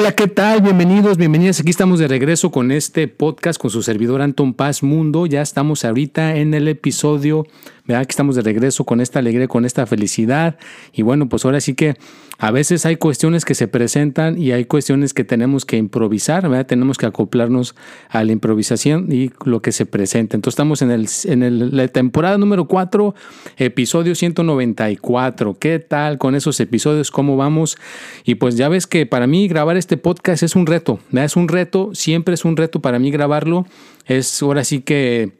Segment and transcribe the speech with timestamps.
[0.00, 0.62] Hola, ¿qué tal?
[0.62, 1.60] Bienvenidos, bienvenidas.
[1.60, 5.26] Aquí estamos de regreso con este podcast con su servidor Anton Paz Mundo.
[5.26, 7.46] Ya estamos ahorita en el episodio
[7.92, 8.06] ¿verdad?
[8.06, 10.56] Que estamos de regreso con esta alegría, con esta felicidad.
[10.92, 11.96] Y bueno, pues ahora sí que
[12.38, 16.66] a veces hay cuestiones que se presentan y hay cuestiones que tenemos que improvisar, ¿verdad?
[16.66, 17.74] Tenemos que acoplarnos
[18.08, 20.36] a la improvisación y lo que se presenta.
[20.36, 23.14] Entonces estamos en, el, en la temporada número 4,
[23.56, 25.54] episodio 194.
[25.58, 27.10] ¿Qué tal con esos episodios?
[27.10, 27.76] ¿Cómo vamos?
[28.24, 31.00] Y pues ya ves que para mí grabar este podcast es un reto.
[31.12, 33.66] Es un reto, siempre es un reto para mí grabarlo.
[34.06, 35.39] Es ahora sí que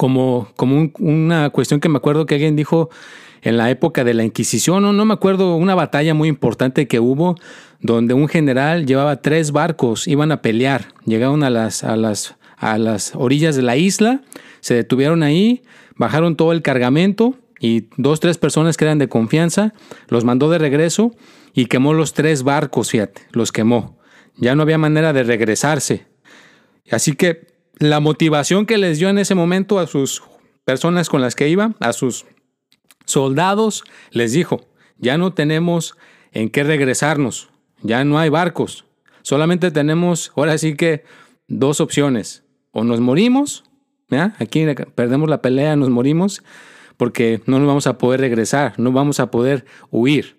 [0.00, 2.88] como, como una cuestión que me acuerdo que alguien dijo
[3.42, 7.00] en la época de la Inquisición, no, no me acuerdo, una batalla muy importante que
[7.00, 7.34] hubo
[7.80, 12.78] donde un general llevaba tres barcos, iban a pelear, llegaron a las, a las, a
[12.78, 14.22] las orillas de la isla,
[14.60, 15.60] se detuvieron ahí,
[15.96, 19.74] bajaron todo el cargamento y dos, tres personas que eran de confianza,
[20.08, 21.14] los mandó de regreso
[21.52, 23.98] y quemó los tres barcos, fíjate, los quemó.
[24.36, 26.06] Ya no había manera de regresarse.
[26.90, 27.49] Así que
[27.80, 30.22] la motivación que les dio en ese momento a sus
[30.64, 32.26] personas con las que iba, a sus
[33.06, 34.60] soldados, les dijo,
[34.98, 35.96] ya no tenemos
[36.30, 37.48] en qué regresarnos,
[37.82, 38.84] ya no hay barcos,
[39.22, 41.04] solamente tenemos ahora sí que
[41.48, 43.64] dos opciones, o nos morimos,
[44.38, 44.64] aquí
[44.94, 46.42] perdemos la pelea, nos morimos,
[46.98, 50.36] porque no nos vamos a poder regresar, no vamos a poder huir,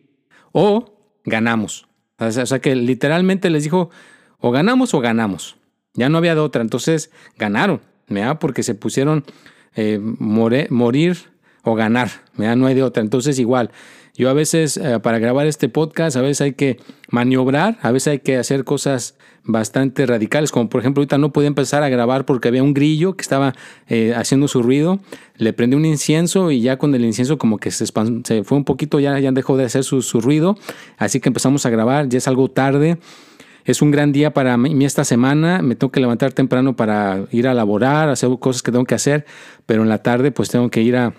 [0.51, 0.93] o
[1.25, 1.87] ganamos.
[2.19, 3.89] O sea que literalmente les dijo,
[4.37, 5.57] o ganamos o ganamos.
[5.93, 6.61] Ya no había de otra.
[6.61, 8.39] Entonces ganaron, ¿verdad?
[8.39, 9.25] Porque se pusieron
[9.75, 11.17] eh, morir
[11.63, 12.55] o ganar, ¿verdad?
[12.55, 13.03] No hay de otra.
[13.03, 13.71] Entonces igual,
[14.15, 16.79] yo a veces eh, para grabar este podcast, a veces hay que
[17.09, 21.47] maniobrar, a veces hay que hacer cosas bastante radicales, como por ejemplo ahorita no podía
[21.47, 23.55] empezar a grabar porque había un grillo que estaba
[23.87, 24.99] eh, haciendo su ruido,
[25.37, 28.65] le prendí un incienso y ya con el incienso como que se, se fue un
[28.65, 30.57] poquito, ya, ya dejó de hacer su, su ruido,
[30.97, 32.99] así que empezamos a grabar, ya es algo tarde.
[33.65, 35.61] Es un gran día para mí esta semana.
[35.61, 39.25] Me tengo que levantar temprano para ir a laborar, hacer cosas que tengo que hacer,
[39.65, 41.13] pero en la tarde pues tengo que ir a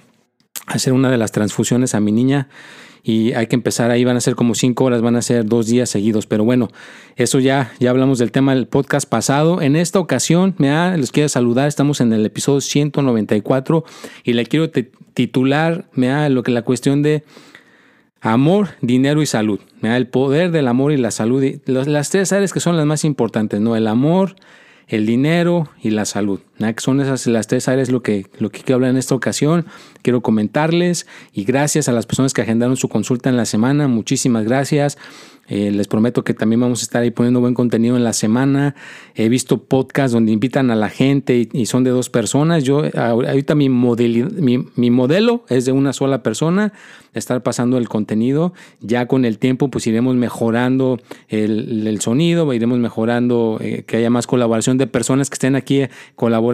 [0.67, 2.49] hacer una de las transfusiones a mi niña
[3.03, 5.67] y hay que empezar ahí, van a ser como cinco horas, van a ser dos
[5.67, 6.69] días seguidos, pero bueno,
[7.17, 9.61] eso ya, ya hablamos del tema del podcast pasado.
[9.61, 13.85] En esta ocasión, me les quiero saludar, estamos en el episodio 194
[14.23, 17.25] y le quiero titular, me da lo que la cuestión de
[18.25, 19.59] Amor, dinero y salud.
[19.83, 21.43] El poder del amor y la salud.
[21.67, 23.75] Las tres áreas que son las más importantes, ¿no?
[23.75, 24.37] El amor,
[24.87, 26.39] el dinero y la salud.
[26.79, 29.67] Son esas las tres áreas lo que, lo que quiero hablar en esta ocasión.
[30.03, 33.89] Quiero comentarles y gracias a las personas que agendaron su consulta en la semana.
[33.89, 34.99] Muchísimas gracias.
[35.49, 38.75] Eh, les prometo que también vamos a estar ahí poniendo buen contenido en la semana.
[39.15, 42.63] He visto podcasts donde invitan a la gente y, son de dos personas.
[42.63, 46.73] Yo ahorita mi, mi, modelo es de una sola persona,
[47.13, 48.55] estar pasando el contenido.
[48.81, 54.27] Ya con el tiempo pues iremos mejorando el, sonido, iremos mejorando eh, que haya más
[54.27, 55.83] colaboración de personas que estén aquí
[56.15, 56.52] colaborando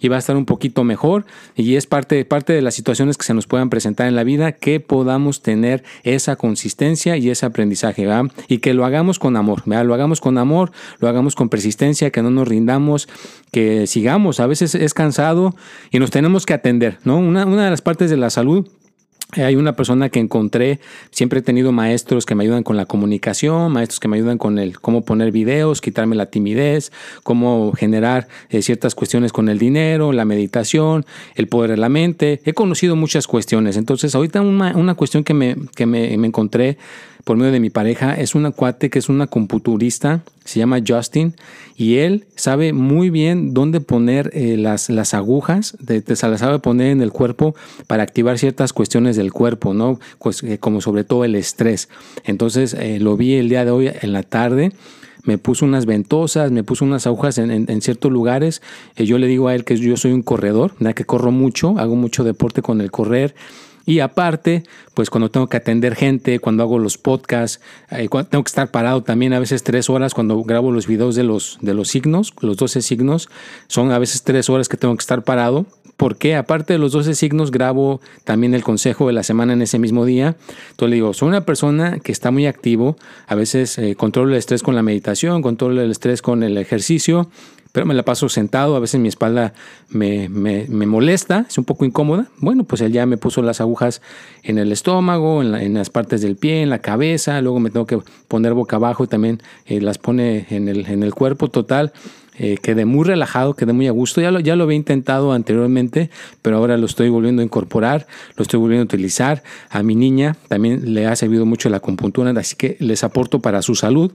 [0.00, 1.24] y va a estar un poquito mejor.
[1.56, 4.52] Y es parte, parte de las situaciones que se nos puedan presentar en la vida
[4.52, 8.04] que podamos tener esa consistencia y ese aprendizaje
[8.48, 12.22] y que lo hagamos con amor, lo hagamos con amor, lo hagamos con persistencia, que
[12.22, 13.08] no nos rindamos,
[13.50, 14.40] que sigamos.
[14.40, 15.54] A veces es cansado
[15.90, 17.18] y nos tenemos que atender, ¿no?
[17.18, 18.68] Una, una de las partes de la salud
[19.32, 20.80] hay una persona que encontré,
[21.10, 24.58] siempre he tenido maestros que me ayudan con la comunicación, maestros que me ayudan con
[24.58, 26.92] el cómo poner videos, quitarme la timidez,
[27.22, 31.04] cómo generar eh, ciertas cuestiones con el dinero, la meditación,
[31.34, 32.40] el poder de la mente.
[32.44, 33.76] He conocido muchas cuestiones.
[33.76, 36.78] Entonces, ahorita una, una cuestión que, me, que me, me encontré
[37.24, 41.34] por medio de mi pareja es una cuate que es una computurista, se llama Justin,
[41.76, 46.58] y él sabe muy bien dónde poner eh, las, las agujas, de, se las sabe
[46.58, 47.54] poner en el cuerpo
[47.86, 49.98] para activar ciertas cuestiones del cuerpo, ¿no?
[50.18, 51.88] Pues, eh, como sobre todo el estrés.
[52.24, 54.72] Entonces eh, lo vi el día de hoy en la tarde
[55.24, 58.60] me puso unas ventosas, me puso unas agujas en, ciertos lugares.
[58.94, 62.24] yo le digo a él que yo soy un corredor, que corro mucho, hago mucho
[62.24, 63.34] deporte con el correr
[63.86, 64.64] Y aparte,
[64.94, 67.60] pues cuando tengo que atender gente, cuando hago los podcasts,
[67.90, 71.24] eh, tengo que estar parado también a veces tres horas cuando grabo los videos de
[71.24, 73.28] los, de los signos, los 12 signos,
[73.66, 75.66] son a veces tres horas que tengo que estar parado.
[75.96, 79.78] Porque aparte de los 12 signos, grabo también el consejo de la semana en ese
[79.78, 80.34] mismo día.
[80.70, 82.96] Entonces le digo, soy una persona que está muy activo,
[83.28, 87.30] a veces eh, controlo el estrés con la meditación, controlo el estrés con el ejercicio,
[87.74, 89.52] pero me la paso sentado, a veces mi espalda
[89.88, 90.28] me,
[90.68, 92.28] molesta, es un poco incómoda.
[92.38, 94.00] Bueno, pues él ya me puso las agujas
[94.44, 97.98] en el estómago, en, las partes del pie, en la cabeza, luego me tengo que
[98.28, 101.92] poner boca abajo y también eh, las pone en el, en el cuerpo total.
[102.36, 104.20] Eh, quedé muy relajado, quedé muy a gusto.
[104.20, 106.10] Ya lo, ya lo había intentado anteriormente,
[106.42, 109.42] pero ahora lo estoy volviendo a incorporar, lo estoy volviendo a utilizar.
[109.70, 113.62] A mi niña también le ha servido mucho la acupuntura, así que les aporto para
[113.62, 114.12] su salud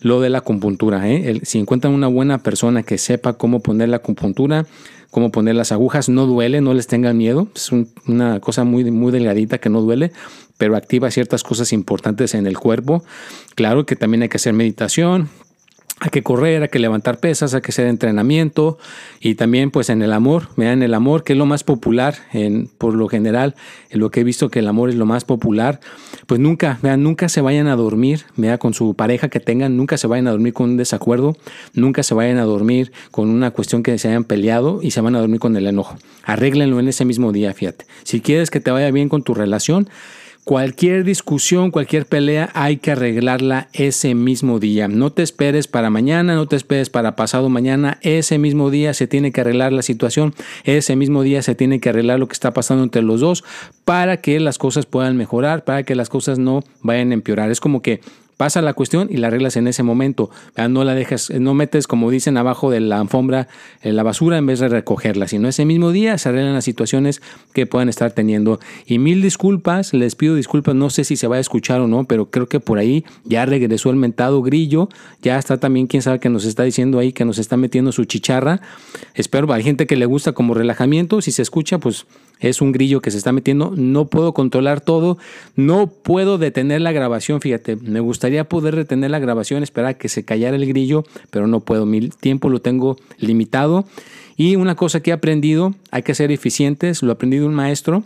[0.00, 1.08] lo de la acupuntura.
[1.10, 1.40] ¿eh?
[1.42, 4.66] si encuentran una buena persona que sepa cómo poner la acupuntura,
[5.10, 7.48] cómo poner las agujas, no duele, no les tengan miedo.
[7.54, 7.70] Es
[8.06, 10.12] una cosa muy, muy delgadita que no duele,
[10.56, 13.02] pero activa ciertas cosas importantes en el cuerpo.
[13.54, 15.28] Claro que también hay que hacer meditación,
[16.00, 18.78] hay que correr, hay que levantar pesas, hay que hacer entrenamiento
[19.20, 22.68] y también pues en el amor, vean el amor que es lo más popular en,
[22.78, 23.56] por lo general,
[23.90, 25.80] en lo que he visto que el amor es lo más popular,
[26.26, 29.96] pues nunca, vean, nunca se vayan a dormir, vean con su pareja que tengan, nunca
[29.96, 31.36] se vayan a dormir con un desacuerdo,
[31.74, 35.16] nunca se vayan a dormir con una cuestión que se hayan peleado y se van
[35.16, 35.96] a dormir con el enojo.
[36.22, 37.86] Arréglenlo en ese mismo día, fíjate.
[38.04, 39.88] Si quieres que te vaya bien con tu relación,
[40.48, 44.88] Cualquier discusión, cualquier pelea hay que arreglarla ese mismo día.
[44.88, 47.98] No te esperes para mañana, no te esperes para pasado mañana.
[48.00, 50.34] Ese mismo día se tiene que arreglar la situación.
[50.64, 53.44] Ese mismo día se tiene que arreglar lo que está pasando entre los dos
[53.84, 57.50] para que las cosas puedan mejorar, para que las cosas no vayan a empeorar.
[57.50, 58.00] Es como que
[58.38, 60.30] pasa la cuestión y la arreglas en ese momento.
[60.70, 63.48] No la dejas, no metes, como dicen, abajo de la alfombra
[63.82, 67.20] en la basura en vez de recogerla, sino ese mismo día se arreglan las situaciones
[67.52, 68.60] que puedan estar teniendo.
[68.86, 72.04] Y mil disculpas, les pido disculpas, no sé si se va a escuchar o no,
[72.04, 74.88] pero creo que por ahí ya regresó el mentado grillo,
[75.20, 78.04] ya está también quién sabe que nos está diciendo ahí que nos está metiendo su
[78.04, 78.60] chicharra.
[79.14, 82.06] Espero, hay gente que le gusta como relajamiento, si se escucha, pues
[82.40, 85.18] es un grillo que se está metiendo, no puedo controlar todo,
[85.56, 90.08] no puedo detener la grabación, fíjate, me gustaría poder detener la grabación, esperar a que
[90.08, 93.84] se callara el grillo, pero no puedo, mi tiempo lo tengo limitado.
[94.36, 98.04] Y una cosa que he aprendido, hay que ser eficientes, lo aprendí de un maestro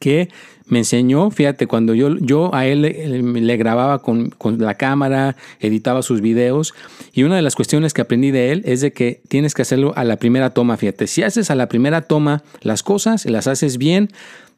[0.00, 0.28] que
[0.66, 6.20] me enseñó, fíjate, cuando yo, yo a él le, grababa con, la cámara, editaba sus
[6.20, 6.74] videos,
[7.12, 9.92] y una de las cuestiones que aprendí de él es de que tienes que hacerlo
[9.96, 13.76] a la primera toma, fíjate, si haces a la primera toma las cosas, las haces
[13.76, 14.10] bien,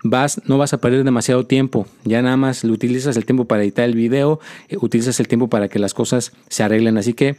[0.04, 3.84] vas, no vas a perder demasiado tiempo, ya nada más utilizas el tiempo para editar
[3.84, 4.38] el video,
[4.68, 7.36] eh, utilizas el tiempo para que las cosas se arreglen, así que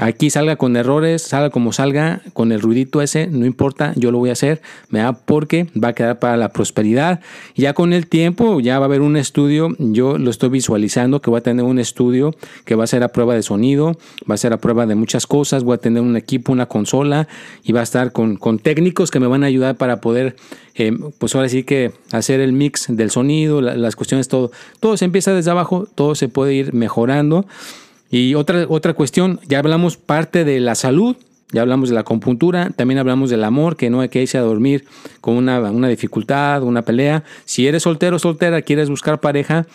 [0.00, 4.18] Aquí salga con errores, salga como salga, con el ruidito ese, no importa, yo lo
[4.18, 7.18] voy a hacer, da porque va a quedar para la prosperidad.
[7.56, 11.30] Ya con el tiempo, ya va a haber un estudio, yo lo estoy visualizando, que
[11.30, 13.98] voy a tener un estudio que va a ser a prueba de sonido,
[14.30, 17.26] va a ser a prueba de muchas cosas, voy a tener un equipo, una consola
[17.64, 20.36] y va a estar con, con técnicos que me van a ayudar para poder,
[20.76, 24.52] eh, pues ahora sí que hacer el mix del sonido, las cuestiones, todo.
[24.78, 27.46] Todo se empieza desde abajo, todo se puede ir mejorando.
[28.10, 31.16] Y otra, otra cuestión, ya hablamos parte de la salud,
[31.52, 34.42] ya hablamos de la acupuntura, también hablamos del amor, que no hay que irse a
[34.42, 34.84] dormir
[35.20, 37.24] con una, una dificultad, una pelea.
[37.44, 39.66] Si eres soltero o soltera, quieres buscar pareja,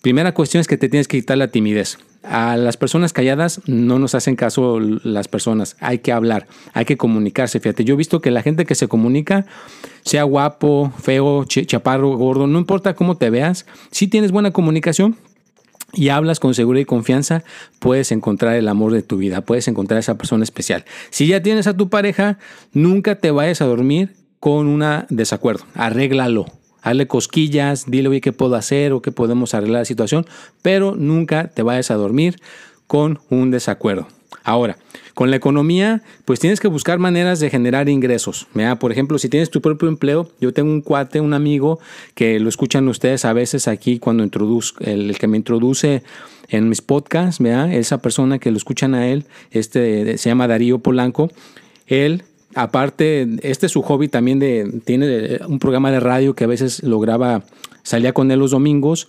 [0.00, 1.98] primera cuestión es que te tienes que quitar la timidez.
[2.24, 6.96] A las personas calladas no nos hacen caso las personas, hay que hablar, hay que
[6.96, 7.60] comunicarse.
[7.60, 9.46] Fíjate, yo he visto que la gente que se comunica,
[10.02, 15.16] sea guapo, feo, chaparro, gordo, no importa cómo te veas, si tienes buena comunicación,
[15.92, 17.44] y hablas con seguridad y confianza,
[17.78, 20.84] puedes encontrar el amor de tu vida, puedes encontrar a esa persona especial.
[21.10, 22.38] Si ya tienes a tu pareja,
[22.72, 26.46] nunca te vayas a dormir con un desacuerdo, arréglalo.
[26.80, 30.24] Hazle cosquillas, dile, oye, qué puedo hacer o qué podemos arreglar la situación,
[30.62, 32.40] pero nunca te vayas a dormir
[32.86, 34.06] con un desacuerdo.
[34.44, 34.78] Ahora,
[35.18, 38.46] con la economía, pues tienes que buscar maneras de generar ingresos.
[38.78, 41.80] Por ejemplo, si tienes tu propio empleo, yo tengo un cuate, un amigo,
[42.14, 46.04] que lo escuchan ustedes a veces aquí cuando introduzco, el, que me introduce
[46.48, 51.32] en mis podcasts, esa persona que lo escuchan a él, este, se llama Darío Polanco.
[51.88, 52.22] Él
[52.54, 56.84] aparte, este es su hobby también de, tiene un programa de radio que a veces
[56.84, 57.42] lo graba,
[57.82, 59.08] salía con él los domingos.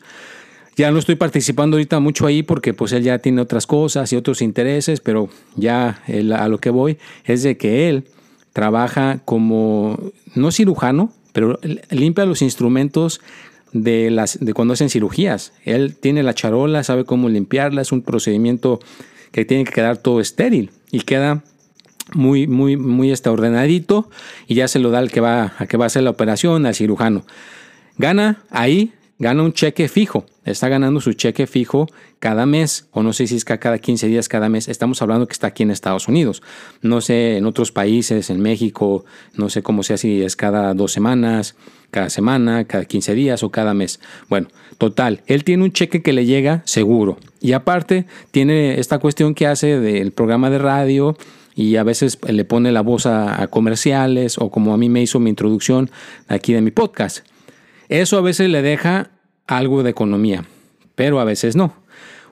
[0.80, 4.16] Ya no estoy participando ahorita mucho ahí porque pues él ya tiene otras cosas y
[4.16, 8.06] otros intereses, pero ya a lo que voy es de que él
[8.54, 10.00] trabaja como,
[10.36, 11.60] no cirujano, pero
[11.90, 13.20] limpia los instrumentos
[13.74, 15.52] de, las, de cuando hacen cirugías.
[15.66, 18.80] Él tiene la charola, sabe cómo limpiarla, es un procedimiento
[19.34, 21.44] que tiene que quedar todo estéril y queda
[22.14, 24.10] muy, muy, muy ordenadito
[24.48, 26.66] y ya se lo da al que va, a que va a hacer la operación,
[26.66, 27.26] al cirujano.
[27.98, 30.26] Gana ahí, gana un cheque fijo.
[30.46, 31.88] Está ganando su cheque fijo
[32.20, 34.68] cada mes, o no sé si es cada 15 días, cada mes.
[34.68, 36.42] Estamos hablando que está aquí en Estados Unidos.
[36.82, 40.92] No sé, en otros países, en México, no sé cómo sea si es cada dos
[40.92, 41.56] semanas,
[41.92, 44.00] cada semana, cada 15 días o cada mes.
[44.30, 44.48] Bueno,
[44.78, 47.18] total, él tiene un cheque que le llega seguro.
[47.42, 51.16] Y aparte, tiene esta cuestión que hace del programa de radio
[51.56, 55.20] y a veces le pone la voz a, comerciales o como a mí me hizo
[55.20, 55.92] mi introducción
[56.28, 57.29] aquí de mi podcast.
[57.89, 59.10] Eso a veces le deja
[59.48, 60.46] algo de economía,
[60.96, 61.74] pero a veces no.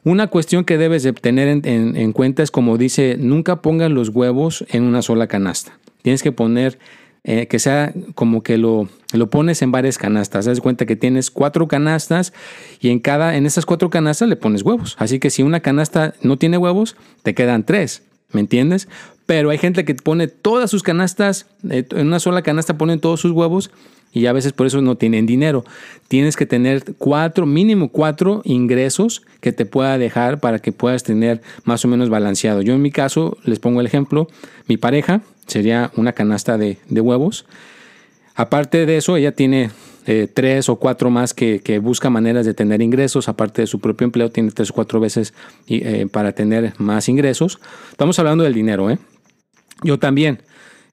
[0.04, 4.64] Una cuestión que debes de tener en, cuenta es como dice, nunca pongan los huevos
[4.70, 5.78] en una sola canasta.
[6.02, 6.80] Tienes que poner
[7.26, 10.46] eh, que sea como que lo, lo pones en varias canastas.
[10.46, 12.32] Das cuenta que tienes cuatro canastas
[12.80, 14.96] y en cada, en esas cuatro canastas le pones huevos.
[14.98, 18.04] Así que si una canasta no tiene huevos, te quedan tres.
[18.32, 18.88] ¿Me entiendes?
[19.28, 23.20] Pero hay gente que pone todas sus canastas, eh, en una sola canasta ponen todos
[23.20, 23.70] sus huevos
[24.14, 25.64] y a veces por eso no tienen dinero.
[26.08, 31.42] Tienes que tener cuatro, mínimo cuatro ingresos que te pueda dejar para que puedas tener
[31.66, 32.62] más o menos balanceado.
[32.62, 34.28] Yo en mi caso, les pongo el ejemplo,
[34.68, 37.46] mi pareja sería una canasta de, huevos.
[38.34, 39.72] Aparte de eso, ella tiene
[40.06, 44.06] eh, tres o cuatro más que, busca maneras de tener ingresos, aparte de su propio
[44.06, 45.34] empleo, tiene tres o cuatro veces
[45.68, 47.60] eh, para tener más ingresos.
[47.92, 48.98] Estamos hablando del dinero, ¿eh?
[49.84, 50.42] Yo también,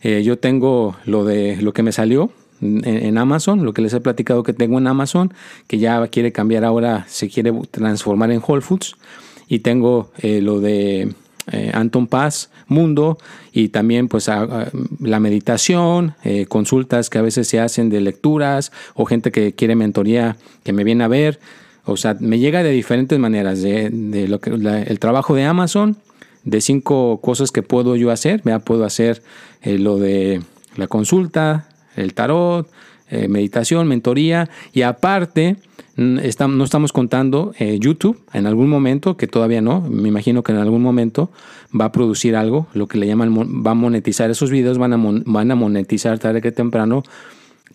[0.00, 4.00] eh, yo tengo lo de lo que me salió, en, Amazon, lo que les he
[4.00, 5.32] platicado que tengo en Amazon,
[5.66, 8.96] que ya quiere cambiar ahora, se quiere transformar en Whole Foods.
[9.48, 11.14] Y tengo eh, lo de
[11.52, 13.18] eh, Anton Paz Mundo
[13.52, 19.04] y también pues la meditación, eh, consultas que a veces se hacen de lecturas o
[19.04, 21.40] gente que quiere mentoría que me viene a ver.
[21.84, 25.98] O sea, me llega de diferentes maneras, de, lo que, el trabajo de Amazon,
[26.44, 28.42] de cinco cosas que puedo yo hacer.
[28.44, 29.22] Ya puedo hacer
[29.62, 30.42] lo de
[30.76, 32.68] la consulta, el tarot,
[33.10, 35.56] eh, meditación, mentoría y aparte
[35.96, 40.58] no estamos contando eh, YouTube en algún momento, que todavía no, me imagino que en
[40.58, 41.30] algún momento
[41.78, 43.32] va a producir algo, lo que le llaman,
[43.64, 47.04] va a monetizar esos videos, van a, van a monetizar tarde que temprano.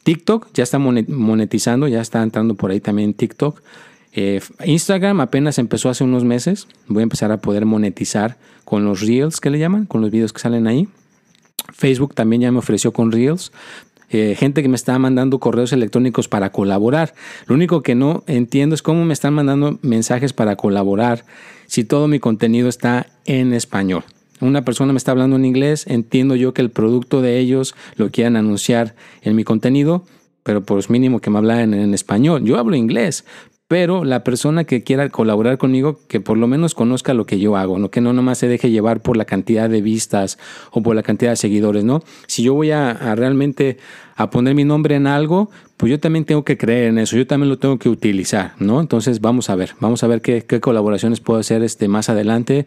[0.03, 3.61] TikTok ya está monetizando, ya está entrando por ahí también TikTok.
[4.13, 9.01] Eh, Instagram apenas empezó hace unos meses, voy a empezar a poder monetizar con los
[9.01, 10.87] reels que le llaman, con los videos que salen ahí.
[11.73, 13.51] Facebook también ya me ofreció con Reels.
[14.11, 17.13] Eh, gente que me está mandando correos electrónicos para colaborar.
[17.45, 21.25] Lo único que no entiendo es cómo me están mandando mensajes para colaborar
[21.67, 24.03] si todo mi contenido está en español.
[24.41, 28.09] Una persona me está hablando en inglés, entiendo yo que el producto de ellos lo
[28.09, 30.05] quieran anunciar en mi contenido,
[30.43, 32.43] pero por mínimo que me hablen en español.
[32.45, 33.25] Yo hablo inglés,
[33.69, 37.55] pero la persona que quiera colaborar conmigo, que por lo menos conozca lo que yo
[37.55, 37.91] hago, ¿no?
[37.91, 40.39] que no nomás se deje llevar por la cantidad de vistas
[40.71, 42.01] o por la cantidad de seguidores, ¿no?
[42.25, 43.77] Si yo voy a, realmente
[44.15, 47.27] a poner mi nombre en algo, pues yo también tengo que creer en eso, yo
[47.27, 48.81] también lo tengo que utilizar, ¿no?
[48.81, 52.65] Entonces vamos a ver, vamos a ver qué, qué colaboraciones puedo hacer este, más adelante.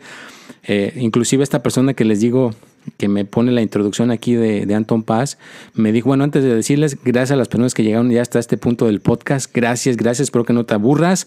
[0.62, 2.54] Eh, inclusive esta persona que les digo
[2.96, 5.38] que me pone la introducción aquí de, Anton Paz,
[5.74, 8.56] me dijo, bueno, antes de decirles, gracias a las personas que llegaron ya hasta este
[8.56, 11.26] punto del podcast, gracias, gracias, espero que no te aburras,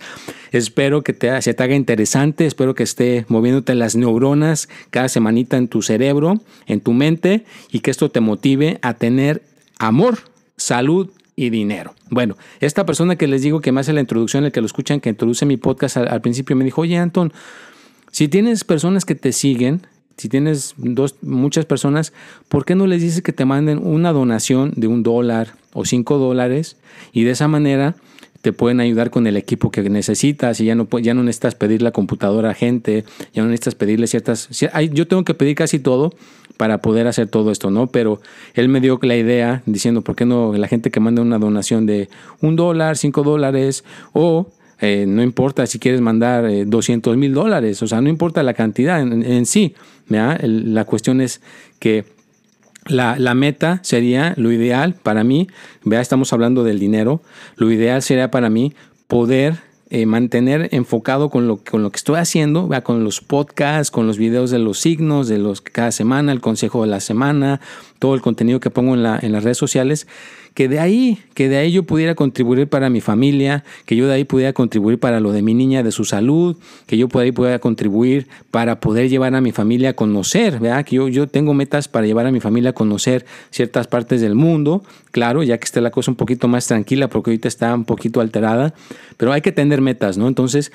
[0.51, 5.57] espero que te, se te haga interesante, espero que esté moviéndote las neuronas cada semanita
[5.57, 9.41] en tu cerebro, en tu mente, y que esto te motive a tener
[9.79, 10.19] amor,
[10.57, 11.93] salud y dinero.
[12.09, 15.01] Bueno, esta persona que les digo que me hace la introducción, el que lo escuchan,
[15.01, 17.33] que introduce mi podcast al, al principio, me dijo, oye, Anton,
[18.11, 19.81] si tienes personas que te siguen,
[20.17, 22.13] si tienes dos, muchas personas,
[22.47, 26.17] ¿por qué no les dices que te manden una donación de un dólar o cinco
[26.17, 26.77] dólares?
[27.11, 27.95] Y de esa manera
[28.41, 31.81] te pueden ayudar con el equipo que necesitas y ya no, ya no necesitas pedir
[31.81, 33.03] la computadora a gente,
[33.33, 34.49] ya no necesitas pedirle ciertas...
[34.91, 36.13] Yo tengo que pedir casi todo
[36.55, 37.87] para poder hacer todo esto, ¿no?
[37.87, 38.21] Pero
[38.53, 41.85] él me dio la idea diciendo, ¿por qué no la gente que manda una donación
[41.85, 42.07] de
[42.39, 44.47] un dólar, cinco dólares o
[44.79, 48.53] eh, no importa si quieres mandar 200 eh, mil dólares, o sea, no importa la
[48.53, 49.73] cantidad en, sí.
[50.09, 51.41] la cuestión es
[51.79, 52.05] que
[52.87, 55.47] la, meta sería, lo ideal para mí,
[55.83, 57.21] vea, estamos hablando del dinero,
[57.55, 58.73] lo ideal sería para mí
[59.07, 59.55] poder
[59.89, 64.07] eh, mantener enfocado con lo, con lo que estoy haciendo, vea, con los podcasts, con
[64.07, 67.59] los videos de los signos, de los cada semana, el consejo de la semana,
[67.99, 70.07] todo el contenido que pongo en, la, en las redes sociales
[70.55, 74.13] que de ahí, que de ahí yo pudiera contribuir para mi familia, que yo de
[74.13, 76.55] ahí pudiera contribuir para lo de mi niña, de su salud,
[76.87, 80.85] que yo de ahí pudiera contribuir para poder llevar a mi familia a conocer, ¿verdad?
[80.85, 84.33] Que yo, yo tengo metas para llevar a mi familia a conocer ciertas partes del
[84.33, 84.81] mundo,
[85.11, 88.21] claro, ya que esté la cosa un poquito más tranquila, porque ahorita está un poquito
[88.21, 88.73] alterada,
[89.17, 90.29] pero hay que tener metas, ¿no?
[90.29, 90.71] Entonces,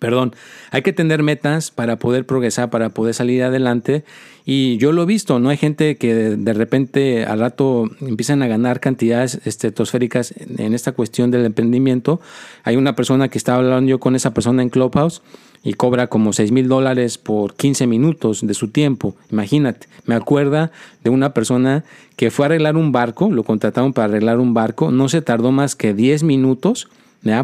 [0.00, 0.34] perdón,
[0.72, 4.02] hay que tener metas para poder progresar, para poder salir adelante.
[4.44, 5.50] Y yo lo he visto, ¿no?
[5.50, 11.30] Hay gente que de, repente al rato empiezan a ganar cantidades estratosféricas en esta cuestión
[11.30, 12.20] del emprendimiento.
[12.64, 15.22] Hay una persona que estaba hablando yo con esa persona en Clubhouse
[15.62, 19.14] y cobra como 6 mil dólares por 15 minutos de su tiempo.
[19.30, 20.72] Imagínate, me acuerda
[21.04, 21.84] de una persona
[22.16, 25.52] que fue a arreglar un barco, lo contrataron para arreglar un barco, no se tardó
[25.52, 26.88] más que 10 minutos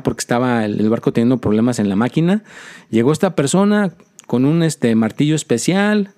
[0.02, 2.42] porque estaba el, barco teniendo problemas en la máquina.
[2.90, 3.92] Llegó esta persona
[4.26, 6.10] con un este, martillo especial,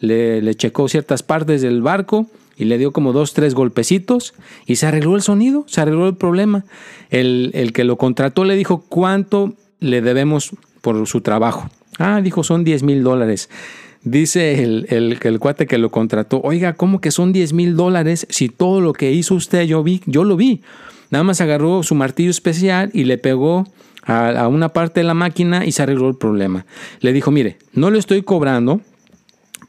[0.00, 4.34] le, checó ciertas partes del barco y le dio como dos, tres golpecitos
[4.66, 6.64] y se arregló el sonido, se arregló el problema.
[7.10, 11.68] El, que lo contrató le dijo cuánto le debemos por su trabajo.
[11.98, 13.48] Ah, dijo, son 10 mil dólares.
[14.02, 18.26] Dice el, el, el, cuate que lo contrató, oiga, ¿cómo que son 10 mil dólares
[18.30, 20.62] si todo lo que hizo usted yo vi, yo lo vi?
[21.10, 23.64] Nada más agarró su martillo especial y le pegó
[24.02, 26.66] a, una parte de la máquina y se arregló el problema.
[27.00, 28.80] Le dijo, mire, no le estoy cobrando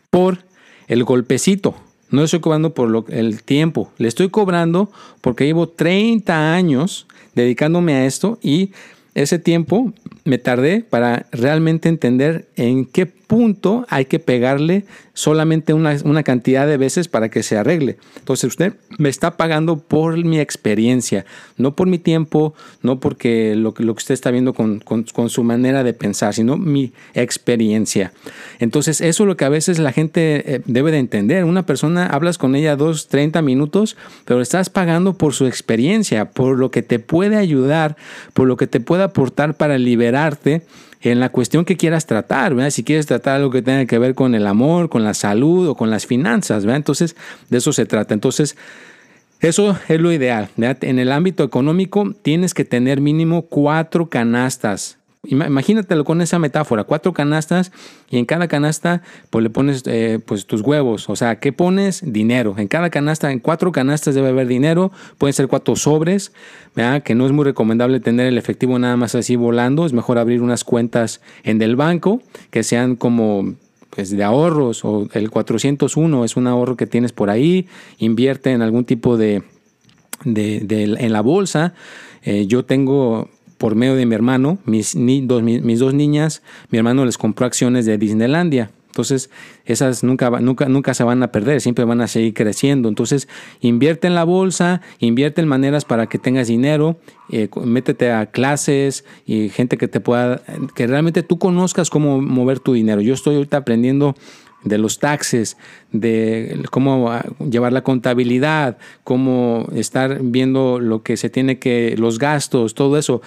[0.09, 0.39] por
[0.87, 1.75] el golpecito,
[2.09, 4.91] no le estoy cobrando por el tiempo, le estoy cobrando
[5.21, 8.71] porque llevo 30 años dedicándome a esto y
[9.15, 9.93] ese tiempo
[10.25, 16.77] me tardé para realmente entender en qué punto hay que pegarle solamente una, cantidad de
[16.77, 17.97] veces para que se arregle.
[18.17, 21.25] Entonces usted me está pagando por mi experiencia,
[21.57, 22.53] no por mi tiempo,
[22.83, 24.81] no porque lo, lo que usted está viendo con,
[25.29, 28.13] su manera de pensar, sino mi experiencia.
[28.59, 31.43] Entonces eso es lo que a veces la gente eh, debe de entender.
[31.43, 36.57] Una persona, hablas con ella dos, 30 minutos, pero estás pagando por su experiencia, por
[36.57, 37.97] lo que te puede ayudar,
[38.33, 40.61] por lo que te puede aportar para liberarte
[41.01, 42.71] en la cuestión que quieras tratar.
[42.71, 45.75] Si quieres tratar algo que tenga que ver con el amor, con la salud o
[45.75, 46.77] con las finanzas, ¿verdad?
[46.77, 47.15] Entonces,
[47.49, 48.13] de eso se trata.
[48.13, 48.57] Entonces,
[49.39, 50.49] eso es lo ideal.
[50.57, 57.11] En el ámbito económico tienes que tener mínimo cuatro canastas Imagínatelo con esa metáfora, cuatro
[57.11, 57.71] canastas
[58.09, 62.01] y en cada canasta pues le pones eh, pues tus huevos, o sea, ¿qué pones?
[62.05, 62.55] Dinero.
[62.57, 66.31] En cada canasta, en cuatro canastas debe haber dinero, pueden ser cuatro sobres,
[66.75, 67.03] ¿verdad?
[67.03, 70.41] que no es muy recomendable tener el efectivo nada más así volando, es mejor abrir
[70.41, 73.55] unas cuentas en el banco que sean como
[73.89, 78.61] pues de ahorros o el 401 es un ahorro que tienes por ahí, invierte en
[78.61, 79.43] algún tipo de,
[80.23, 81.73] de, en la bolsa.
[82.21, 87.05] Eh, yo tengo por medio de mi hermano, mis, dos, mis, dos niñas, mi hermano
[87.05, 88.71] les compró acciones de Disneylandia.
[88.87, 89.29] Entonces,
[89.65, 92.89] esas nunca, nunca, nunca se van a perder, siempre van a seguir creciendo.
[92.89, 93.27] Entonces,
[93.61, 96.97] invierte en la bolsa, invierte en maneras para que tengas dinero,
[97.29, 100.41] eh, métete a clases y gente que te pueda,
[100.73, 103.01] que realmente tú conozcas cómo mover tu dinero.
[103.01, 104.15] Yo estoy ahorita aprendiendo
[104.63, 105.57] de los taxes,
[105.91, 107.11] de cómo
[107.49, 113.21] llevar la contabilidad, cómo estar viendo lo que se tiene que, los gastos, todo eso.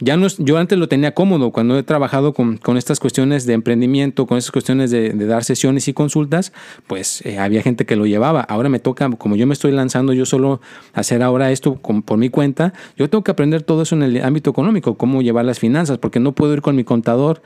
[0.00, 4.26] Ya no yo antes lo tenía cómodo cuando he trabajado con, estas cuestiones de emprendimiento,
[4.26, 6.52] con esas cuestiones de, dar sesiones y consultas,
[6.86, 8.42] pues eh, había gente que lo llevaba.
[8.42, 10.60] Ahora me toca, como yo me estoy lanzando yo solo
[10.92, 14.50] hacer ahora esto por mi cuenta, yo tengo que aprender todo eso en el ámbito
[14.50, 17.42] económico, cómo llevar las finanzas, porque no puedo ir con mi contador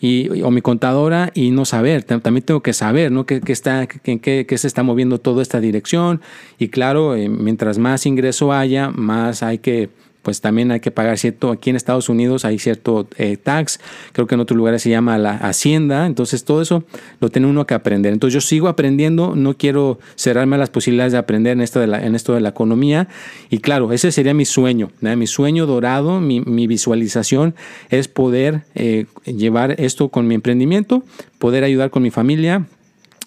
[0.00, 2.04] y, o mi contadora y no saber.
[2.04, 3.26] También tengo que saber ¿no?
[3.26, 6.20] qué, está, qué, qué, se está moviendo toda esta dirección.
[6.58, 9.88] Y claro, eh, mientras más ingreso haya, más hay que
[10.24, 13.78] pues también hay que pagar cierto, aquí en Estados Unidos hay cierto eh, tax,
[14.12, 16.84] creo que en otros lugares se llama la hacienda, entonces todo eso
[17.20, 18.14] lo tiene uno que aprender.
[18.14, 21.86] Entonces yo sigo aprendiendo, no quiero cerrarme a las posibilidades de aprender en esto de
[21.86, 23.06] la, en esto de la economía
[23.50, 27.54] y claro, ese sería mi sueño, mi sueño dorado, mi, visualización
[27.90, 31.02] es poder eh, llevar esto con mi emprendimiento,
[31.38, 32.66] poder ayudar con mi familia,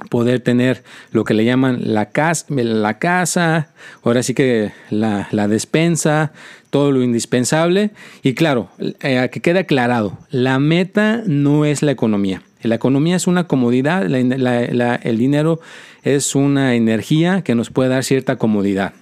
[0.09, 3.69] poder tener lo que le llaman la casa, la casa
[4.03, 6.31] ahora sí que la, la despensa,
[6.69, 7.91] todo lo indispensable.
[8.23, 12.41] Y claro, eh, que quede aclarado, la meta no es la economía.
[12.63, 15.59] La economía es una comodidad, el dinero
[16.03, 18.93] es una energía que nos puede dar cierta comodidad.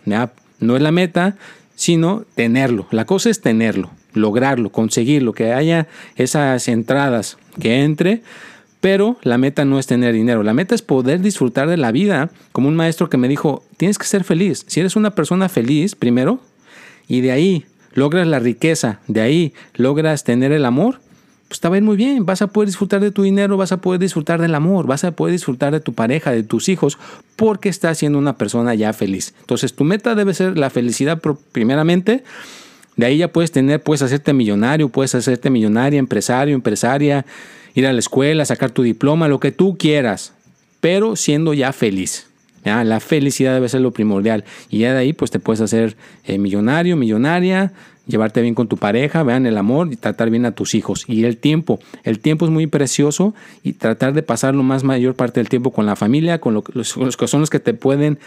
[0.60, 1.36] No es la meta,
[1.75, 2.88] sino tenerlo.
[2.91, 8.21] La cosa es tenerlo, lograrlo, conseguirlo, que haya esas entradas que entre
[8.86, 12.30] pero la meta no es tener dinero, la meta es poder disfrutar de la vida,
[12.51, 14.63] como un maestro que me dijo, tienes que ser feliz.
[14.67, 16.39] Si eres una persona feliz, primero,
[17.07, 20.99] y de ahí logras la riqueza, de ahí logras tener el amor,
[21.47, 23.71] pues te va a ir muy bien, vas a poder disfrutar de tu dinero, vas
[23.71, 26.97] a poder disfrutar del amor, vas a poder disfrutar de tu pareja, de tus hijos,
[27.35, 29.33] porque estás siendo una persona ya feliz.
[29.41, 32.23] Entonces tu meta debe ser la felicidad primeramente,
[32.95, 37.25] de ahí ya puedes tener, puedes hacerte millonario, puedes hacerte millonaria, empresario, empresaria,
[37.73, 40.33] ir a la escuela, sacar tu diploma, lo que tú quieras,
[40.79, 42.27] pero siendo ya feliz.
[42.65, 44.43] La felicidad debe ser lo primordial.
[44.69, 47.73] Y ya de ahí, pues te puedes hacer eh, millonario, millonaria,
[48.08, 51.06] llevarte bien con tu pareja, vean el amor y tratar bien a tus hijos.
[51.08, 55.15] Y el tiempo, el tiempo es muy precioso y tratar de pasar lo más mayor
[55.15, 58.19] parte del tiempo con la familia, con los, los que son los que te pueden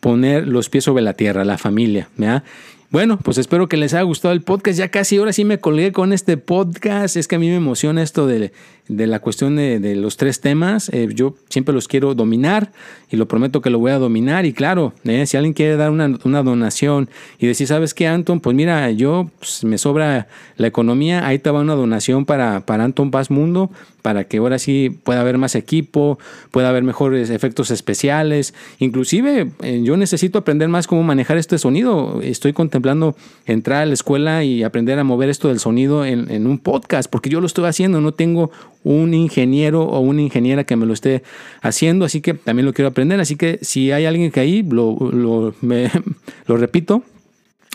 [0.00, 2.08] poner los pies sobre la tierra, la familia.
[2.16, 2.44] ¿ya?
[2.90, 4.78] Bueno, pues espero que les haya gustado el podcast.
[4.78, 7.16] Ya casi ahora sí me colgué con este podcast.
[7.16, 8.52] Es que a mí me emociona esto de,
[8.88, 10.88] de la cuestión de, los tres temas.
[10.90, 12.72] Eh, yo siempre los quiero dominar
[13.10, 14.46] y lo prometo que lo voy a dominar.
[14.46, 18.40] Y claro, eh, si alguien quiere dar una, donación y decir, ¿sabes qué, Anton?
[18.40, 21.26] Pues mira, yo pues, me sobra la economía.
[21.26, 23.70] Ahí te va una donación para, para Anton Paz Mundo
[24.06, 26.20] para que ahora sí pueda haber más equipo,
[26.52, 28.54] pueda haber mejores efectos especiales.
[28.78, 32.20] Inclusive eh, yo necesito aprender más cómo manejar este sonido.
[32.22, 36.46] Estoy contemplando entrar a la escuela y aprender a mover esto del sonido en, en
[36.46, 38.52] un podcast, porque yo lo estoy haciendo, no tengo
[38.86, 41.24] un ingeniero o una ingeniera que me lo esté
[41.60, 43.18] haciendo, así que también lo quiero aprender.
[43.18, 45.52] Así que si hay alguien que ahí, lo,
[46.46, 47.02] repito,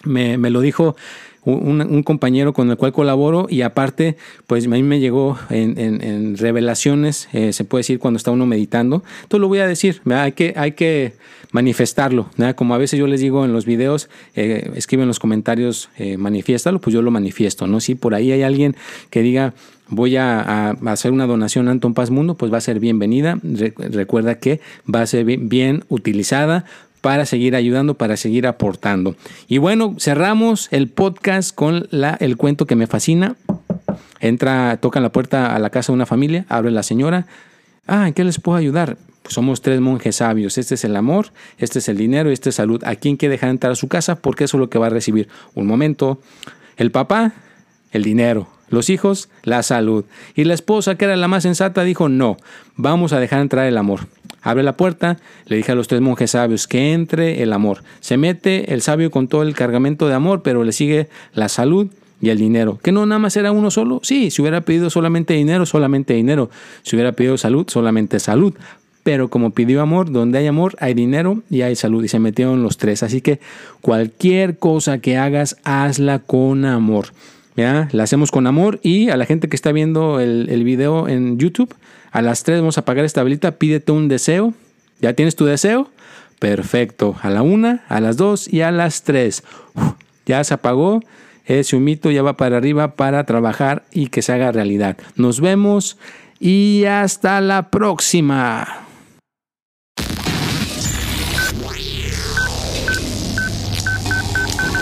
[0.05, 0.95] me lo dijo
[1.43, 7.29] un, compañero con el cual colaboro y aparte, pues a mí me llegó en, revelaciones,
[7.33, 9.03] eh, se puede decir cuando está uno meditando.
[9.23, 11.13] Entonces lo voy a decir, hay que, hay que
[11.51, 12.29] manifestarlo.
[12.55, 16.17] Como a veces yo les digo en los videos, eh, escriben en los comentarios, eh,
[16.17, 17.67] manifiéstalo, pues yo lo manifiesto.
[17.67, 17.79] ¿no?
[17.79, 18.75] Si por ahí hay alguien
[19.09, 19.53] que diga,
[19.87, 23.39] voy a, hacer una donación a Anton Paz Mundo, pues va a ser bienvenida.
[23.43, 24.61] recuerda que
[24.93, 26.65] va a ser bien utilizada
[27.01, 29.15] para seguir ayudando, para seguir aportando.
[29.47, 33.35] Y bueno, cerramos el podcast con la, el cuento que me fascina.
[34.19, 37.25] Entra, toca la puerta a la casa de una familia, abre la señora.
[37.87, 38.97] Ah, ¿en qué les puedo ayudar?
[39.23, 40.57] Pues somos tres monjes sabios.
[40.59, 42.83] Este es el amor, este es el dinero este es salud.
[42.85, 44.15] ¿A quién quiere dejar entrar a su casa?
[44.15, 45.27] Porque eso es lo que va a recibir.
[45.55, 46.21] Un momento.
[46.77, 47.33] El papá,
[47.91, 48.47] el dinero.
[48.69, 50.05] Los hijos, la salud.
[50.33, 52.37] Y la esposa, que era la más sensata, dijo, no,
[52.75, 54.07] vamos a dejar entrar el amor.
[54.41, 57.83] Abre la puerta, le dije a los tres monjes sabios que entre el amor.
[57.99, 61.87] Se mete el sabio con todo el cargamento de amor, pero le sigue la salud
[62.21, 62.79] y el dinero.
[62.81, 63.99] ¿Que no nada más era uno solo?
[64.03, 66.49] Sí, si hubiera pedido solamente dinero, solamente dinero.
[66.83, 68.53] Si hubiera pedido salud, solamente salud.
[69.03, 72.03] Pero como pidió amor, donde hay amor, hay dinero y hay salud.
[72.03, 73.01] Y se metieron los tres.
[73.03, 73.39] Así que
[73.81, 77.07] cualquier cosa que hagas, hazla con amor.
[77.57, 77.89] ¿Ya?
[77.91, 78.79] La hacemos con amor.
[78.83, 81.73] Y a la gente que está viendo el, el video en YouTube,
[82.11, 84.53] a las 3 vamos a apagar esta velita, pídete un deseo.
[84.99, 85.89] ¿Ya tienes tu deseo?
[86.39, 87.15] Perfecto.
[87.21, 89.43] A la 1, a las 2 y a las 3.
[90.25, 91.01] ya se apagó.
[91.45, 94.97] Ese humito ya va para arriba para trabajar y que se haga realidad.
[95.15, 95.97] Nos vemos
[96.39, 98.67] y hasta la próxima.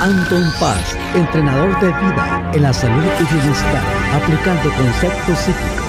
[0.01, 5.88] Anton Paz, entrenador de vida en la salud y bienestar, aplicando conceptos psíquicos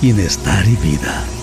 [0.00, 1.39] bienestar y vida.